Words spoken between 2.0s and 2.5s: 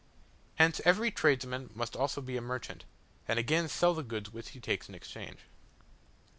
be a